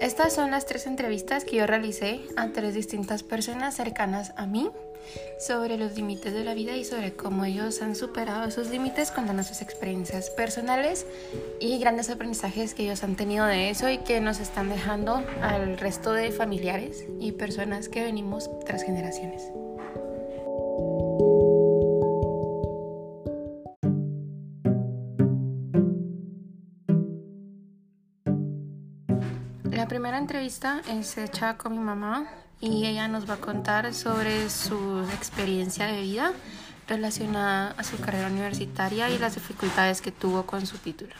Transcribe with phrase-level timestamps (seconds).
[0.00, 4.70] Estas son las tres entrevistas que yo realicé a tres distintas personas cercanas a mí
[5.38, 9.42] sobre los límites de la vida y sobre cómo ellos han superado esos límites contando
[9.42, 11.04] sus experiencias personales
[11.60, 15.76] y grandes aprendizajes que ellos han tenido de eso y que nos están dejando al
[15.76, 19.42] resto de familiares y personas que venimos tras generaciones.
[30.20, 32.26] Entrevista es hecha con mi mamá
[32.60, 36.32] y ella nos va a contar sobre su experiencia de vida
[36.86, 41.14] relacionada a su carrera universitaria y las dificultades que tuvo con su título.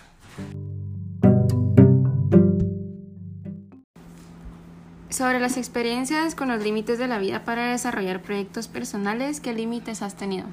[5.08, 10.02] Sobre las experiencias con los límites de la vida para desarrollar proyectos personales, ¿qué límites
[10.02, 10.46] has tenido?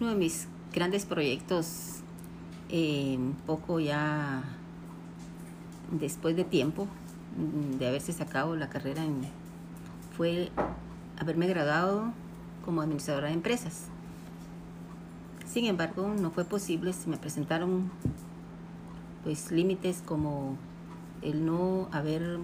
[0.00, 1.96] Uno de mis grandes proyectos,
[2.68, 4.44] eh, un poco ya
[5.90, 6.86] después de tiempo
[7.78, 9.22] de haberse sacado la carrera, en,
[10.16, 10.50] fue
[11.18, 12.12] haberme graduado
[12.64, 13.86] como administradora de empresas.
[15.46, 17.90] Sin embargo, no fue posible, se me presentaron
[19.24, 20.56] pues límites como
[21.22, 22.38] el no haber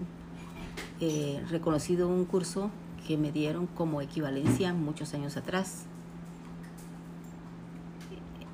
[1.01, 2.71] eh, reconocido un curso
[3.07, 5.85] que me dieron como equivalencia muchos años atrás.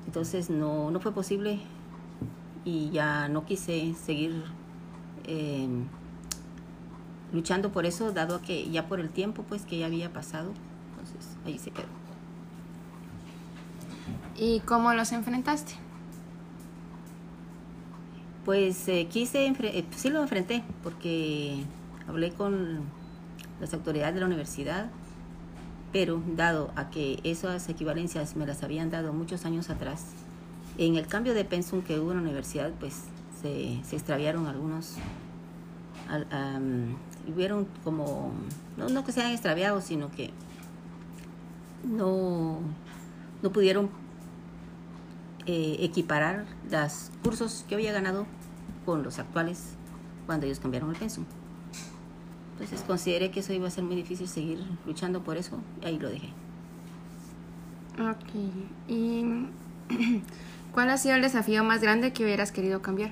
[0.05, 1.59] Entonces no, no fue posible
[2.65, 4.43] y ya no quise seguir
[5.25, 5.67] eh,
[7.33, 10.51] luchando por eso, dado a que ya por el tiempo pues que ya había pasado,
[10.91, 11.87] entonces ahí se quedó.
[14.37, 15.73] ¿Y cómo los enfrentaste?
[18.45, 21.63] Pues eh, quise, eh, sí lo enfrenté, porque
[22.07, 22.81] hablé con
[23.59, 24.89] las autoridades de la universidad,
[25.93, 30.05] pero dado a que esas equivalencias me las habían dado muchos años atrás,
[30.77, 33.03] en el cambio de pensum que hubo en la universidad, pues
[33.41, 34.95] se, se extraviaron algunos,
[36.09, 36.95] um,
[37.33, 38.31] hubieron como,
[38.77, 40.31] no, no que se hayan extraviado, sino que
[41.83, 42.59] no,
[43.41, 43.89] no pudieron
[45.47, 48.25] eh, equiparar los cursos que había ganado
[48.85, 49.75] con los actuales
[50.25, 51.25] cuando ellos cambiaron el pensum.
[52.53, 55.97] Entonces consideré que eso iba a ser muy difícil seguir luchando por eso y ahí
[55.97, 56.29] lo dejé.
[57.99, 58.29] Ok.
[58.87, 59.47] ¿Y
[60.73, 63.11] cuál ha sido el desafío más grande que hubieras querido cambiar?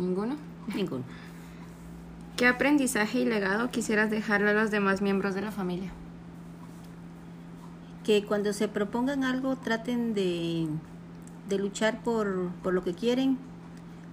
[0.00, 0.36] ¿Ninguno?
[0.74, 1.04] Ninguno.
[2.36, 5.90] ¿Qué aprendizaje y legado quisieras dejarle a los demás miembros de la familia?
[8.02, 10.68] Que cuando se propongan algo traten de,
[11.48, 13.38] de luchar por, por lo que quieren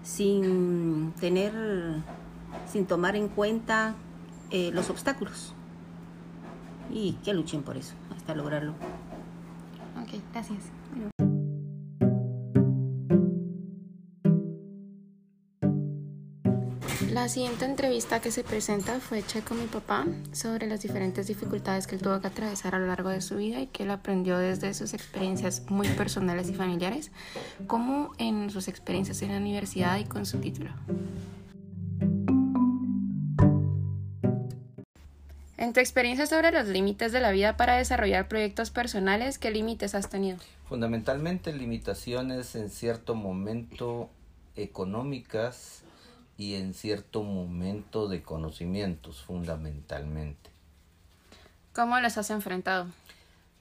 [0.04, 1.54] sin tener,
[2.66, 3.96] sin tomar en cuenta
[4.52, 5.54] eh, los obstáculos.
[6.92, 8.72] Y que luchen por eso, hasta lograrlo.
[10.02, 10.77] Ok, gracias.
[17.28, 21.86] La siguiente entrevista que se presenta fue hecha con mi papá sobre las diferentes dificultades
[21.86, 24.38] que él tuvo que atravesar a lo largo de su vida y que él aprendió
[24.38, 27.12] desde sus experiencias muy personales y familiares,
[27.68, 30.70] como en sus experiencias en la universidad y con su título.
[35.58, 39.96] En tu experiencia sobre los límites de la vida para desarrollar proyectos personales, ¿qué límites
[39.96, 40.38] has tenido?
[40.70, 44.10] Fundamentalmente limitaciones en cierto momento
[44.56, 45.84] económicas
[46.38, 50.52] y en cierto momento de conocimientos fundamentalmente.
[51.74, 52.88] ¿Cómo los has enfrentado?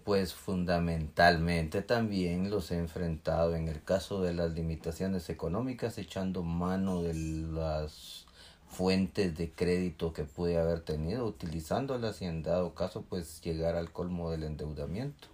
[0.04, 7.02] Pues fundamentalmente también los he enfrentado en el caso de las limitaciones económicas echando mano
[7.02, 8.26] de las
[8.68, 13.90] fuentes de crédito que pude haber tenido utilizándolas y en dado caso pues llegar al
[13.90, 15.28] colmo del endeudamiento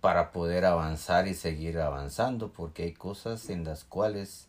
[0.00, 4.48] para poder avanzar y seguir avanzando porque hay cosas en las cuales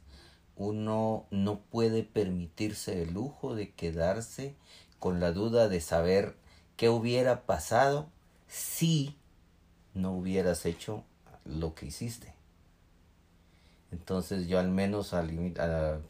[0.60, 4.56] uno no puede permitirse el lujo de quedarse
[5.00, 6.36] con la duda de saber
[6.76, 8.10] qué hubiera pasado
[8.48, 9.16] si
[9.94, 11.06] no hubieras hecho
[11.46, 12.34] lo que hiciste.
[13.92, 15.26] Entonces yo al menos a,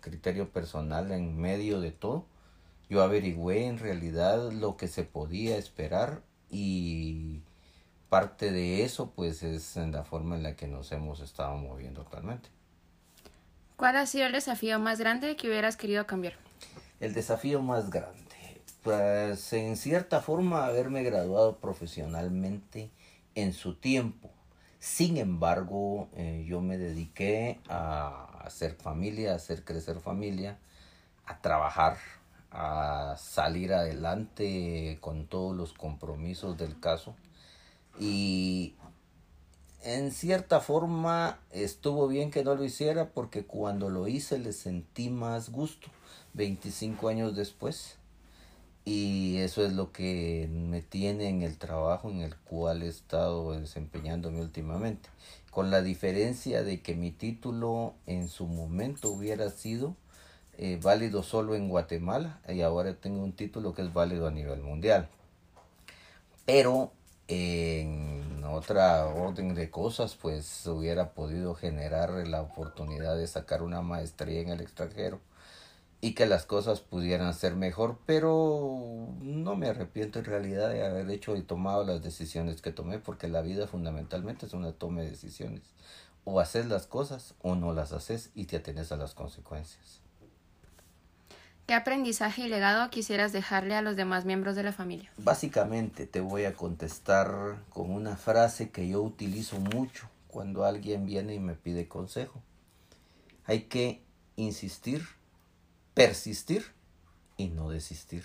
[0.01, 2.25] criterio personal en medio de todo,
[2.89, 7.43] yo averigüé en realidad lo que se podía esperar y
[8.09, 12.01] parte de eso pues es en la forma en la que nos hemos estado moviendo
[12.01, 12.49] actualmente.
[13.79, 16.33] ¿Cuál ha sido el desafío más grande que hubieras querido cambiar?
[16.99, 18.19] El desafío más grande.
[18.83, 22.91] Pues en cierta forma haberme graduado profesionalmente
[23.35, 24.31] en su tiempo.
[24.79, 30.59] Sin embargo, eh, yo me dediqué a hacer familia, a hacer crecer familia,
[31.25, 31.99] a trabajar,
[32.51, 37.15] a salir adelante con todos los compromisos del caso
[37.97, 38.75] Y
[39.83, 45.09] en cierta forma estuvo bien que no lo hiciera porque cuando lo hice le sentí
[45.09, 45.87] más gusto
[46.33, 47.95] 25 años después.
[48.85, 53.51] Y eso es lo que me tiene en el trabajo en el cual he estado
[53.51, 55.09] desempeñándome últimamente.
[55.51, 59.95] Con la diferencia de que mi título en su momento hubiera sido
[60.57, 64.61] eh, válido solo en Guatemala y ahora tengo un título que es válido a nivel
[64.61, 65.07] mundial.
[66.45, 66.91] Pero
[67.27, 67.98] en
[68.59, 74.49] otra orden de cosas, pues hubiera podido generar la oportunidad de sacar una maestría en
[74.49, 75.19] el extranjero
[76.01, 81.09] y que las cosas pudieran ser mejor, pero no me arrepiento en realidad de haber
[81.09, 85.09] hecho y tomado las decisiones que tomé, porque la vida fundamentalmente es una toma de
[85.11, 85.63] decisiones.
[86.23, 90.01] O haces las cosas o no las haces y te atenes a las consecuencias.
[91.69, 95.11] ¿Qué aprendizaje y legado quisieras dejarle a los demás miembros de la familia?
[95.19, 101.35] Básicamente te voy a contestar con una frase que yo utilizo mucho cuando alguien viene
[101.35, 102.41] y me pide consejo.
[103.45, 104.01] Hay que
[104.35, 105.05] insistir,
[105.93, 106.65] persistir
[107.37, 108.23] y no desistir.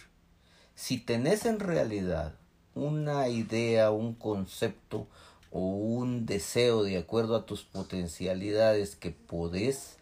[0.75, 2.37] Si tenés en realidad
[2.75, 5.07] una idea, un concepto
[5.51, 9.99] o un deseo de acuerdo a tus potencialidades que podés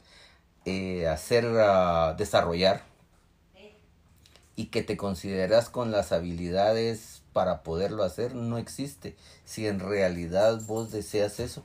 [0.65, 2.92] eh, hacer uh, desarrollar,
[4.56, 9.16] y que te consideras con las habilidades para poderlo hacer no existe.
[9.44, 11.64] Si en realidad vos deseas eso,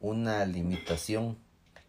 [0.00, 1.36] una limitación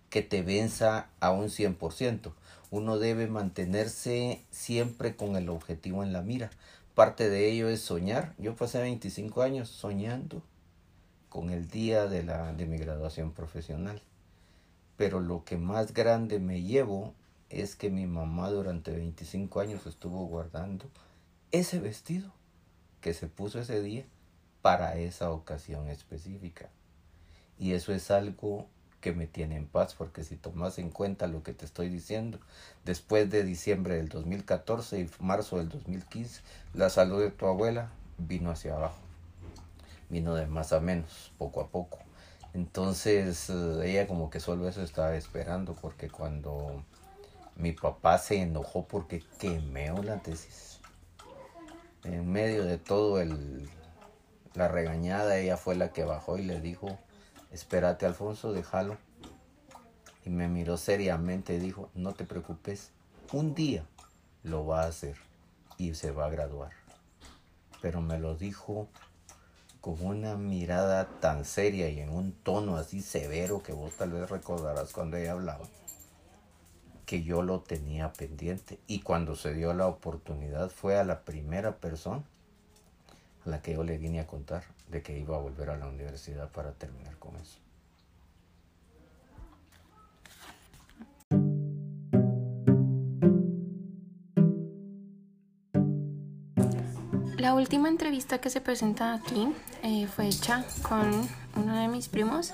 [0.10, 2.32] que te venza a un 100%.
[2.70, 6.50] Uno debe mantenerse siempre con el objetivo en la mira.
[6.96, 8.34] Parte de ello es soñar.
[8.38, 10.42] Yo pasé 25 años soñando
[11.30, 14.02] con el día de, la, de mi graduación profesional.
[14.98, 17.14] Pero lo que más grande me llevo
[17.50, 20.90] es que mi mamá durante 25 años estuvo guardando
[21.52, 22.32] ese vestido
[23.02, 24.06] que se puso ese día
[24.62, 26.70] para esa ocasión específica.
[27.58, 28.68] Y eso es algo
[29.02, 32.40] que me tiene en paz, porque si tomas en cuenta lo que te estoy diciendo,
[32.84, 36.42] después de diciembre del 2014 y marzo del 2015,
[36.74, 39.00] la salud de tu abuela vino hacia abajo,
[40.10, 42.00] vino de más a menos, poco a poco.
[42.54, 46.84] Entonces eh, ella como que solo eso estaba esperando, porque cuando
[47.58, 50.80] mi papá se enojó porque quemeó la tesis.
[52.04, 53.68] En medio de todo el,
[54.54, 56.98] la regañada, ella fue la que bajó y le dijo,
[57.52, 58.98] espérate Alfonso, déjalo.
[60.24, 62.92] Y me miró seriamente y dijo, no te preocupes,
[63.34, 63.84] un día
[64.44, 65.16] lo va a hacer
[65.78, 66.72] y se va a graduar.
[67.82, 68.88] Pero me lo dijo
[69.82, 74.30] con una mirada tan seria y en un tono así severo que vos tal vez
[74.30, 75.66] recordarás cuando ella hablaba
[77.08, 81.78] que yo lo tenía pendiente y cuando se dio la oportunidad fue a la primera
[81.78, 82.22] persona
[83.46, 85.88] a la que yo le vine a contar de que iba a volver a la
[85.88, 87.60] universidad para terminar con eso.
[97.38, 99.48] La última entrevista que se presenta aquí
[99.82, 101.10] eh, fue hecha con
[101.56, 102.54] uno de mis primos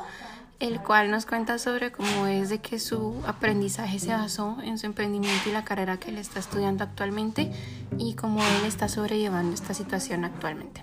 [0.63, 4.86] el cual nos cuenta sobre cómo es de que su aprendizaje se basó en su
[4.86, 7.51] emprendimiento y la carrera que él está estudiando actualmente
[7.97, 10.81] y cómo él está sobrellevando esta situación actualmente.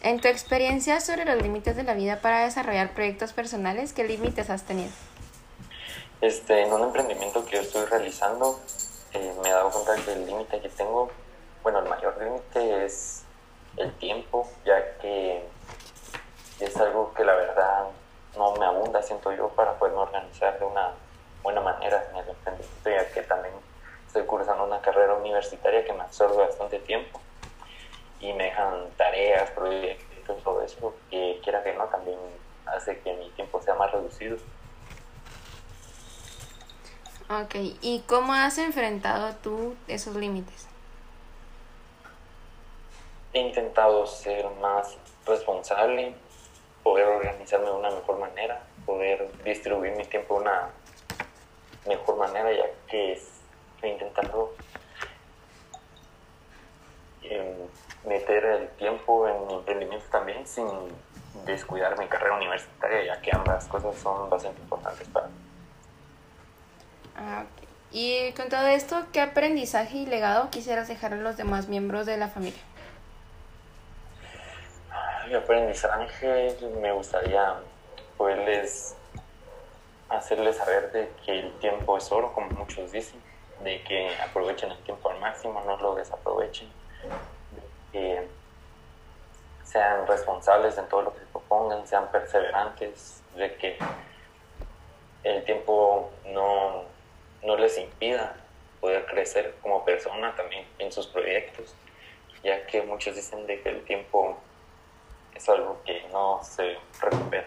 [0.00, 4.48] En tu experiencia sobre los límites de la vida para desarrollar proyectos personales, ¿qué límites
[4.48, 4.90] has tenido?
[6.22, 8.58] Este, en un emprendimiento que yo estoy realizando,
[9.12, 11.10] eh, me he dado cuenta que el límite que tengo,
[11.62, 13.24] bueno, el mayor límite es
[13.76, 15.42] el tiempo, ya que
[16.64, 17.84] es algo que la verdad
[18.36, 20.90] no me abunda, siento yo, para poderme organizar de una
[21.42, 23.54] buena manera en el emprendimiento, ya que también
[24.06, 27.20] estoy cursando una carrera universitaria que me absorbe bastante tiempo
[28.20, 32.18] y me dejan tareas, proyectos, todo eso, que quiera que no, también
[32.66, 34.36] hace que mi tiempo sea más reducido.
[37.28, 40.68] Ok, ¿y cómo has enfrentado tú esos límites?
[43.32, 46.14] he intentado ser más responsable,
[46.82, 50.70] poder organizarme de una mejor manera, poder distribuir mi tiempo de una
[51.86, 53.20] mejor manera, ya que
[53.82, 54.54] he intentado
[57.22, 57.54] em,
[58.06, 60.66] meter el tiempo en mi emprendimiento también sin
[61.44, 65.34] descuidar mi carrera universitaria, ya que ambas cosas son bastante importantes para mí.
[67.16, 67.44] Ah,
[67.90, 72.16] y con todo esto, ¿qué aprendizaje y legado quisieras dejar a los demás miembros de
[72.16, 72.60] la familia?
[75.32, 77.54] Mi aprendizaje me gustaría
[78.18, 78.94] poderles
[80.10, 83.18] hacerles saber de que el tiempo es oro, como muchos dicen,
[83.64, 86.70] de que aprovechen el tiempo al máximo, no lo desaprovechen,
[89.64, 93.78] sean responsables en todo lo que propongan, sean perseverantes, de que
[95.24, 96.84] el tiempo no,
[97.42, 98.36] no les impida
[98.82, 101.74] poder crecer como persona también en sus proyectos,
[102.44, 104.36] ya que muchos dicen de que el tiempo
[105.34, 107.46] es algo que no se recupera.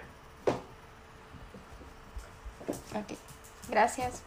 [2.96, 3.18] Ok,
[3.70, 4.26] gracias.